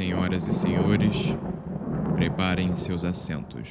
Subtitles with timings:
[0.00, 1.14] Senhoras e senhores,
[2.16, 3.68] preparem seus assentos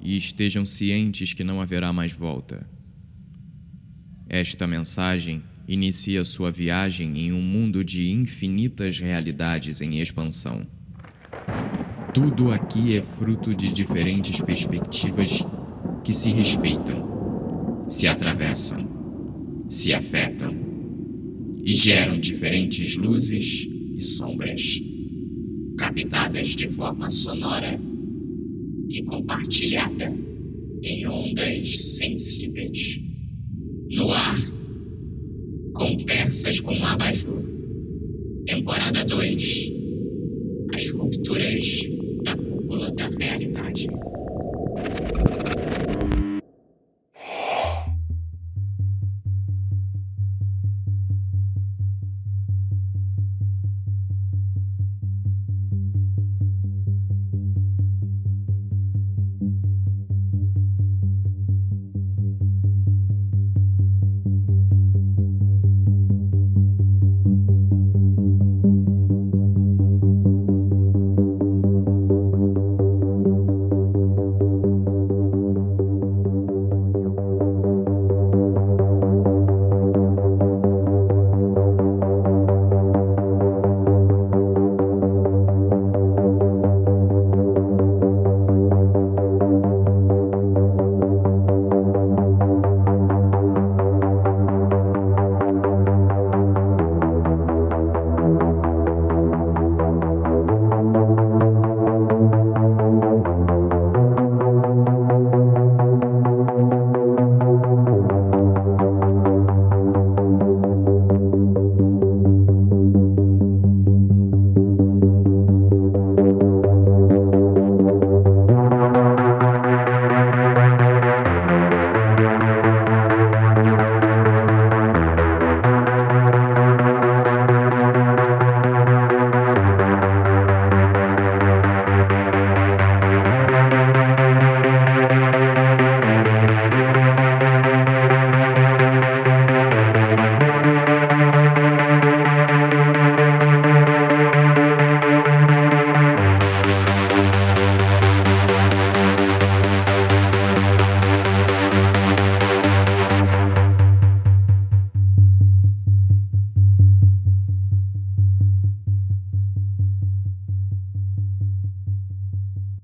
[0.00, 2.66] e estejam cientes que não haverá mais volta.
[4.26, 10.66] Esta mensagem inicia sua viagem em um mundo de infinitas realidades em expansão.
[12.14, 15.44] Tudo aqui é fruto de diferentes perspectivas
[16.02, 18.88] que se respeitam, se atravessam,
[19.68, 20.56] se afetam
[21.62, 24.80] e geram diferentes luzes e sombras,
[25.84, 27.78] captadas de forma sonora
[28.88, 30.10] e compartilhada
[30.82, 33.00] em ondas sensíveis.
[33.90, 34.36] No ar,
[35.74, 37.42] Conversas com Abajur,
[38.46, 39.72] temporada 2
[40.74, 41.80] As rupturas
[42.24, 43.88] da cúpula da realidade.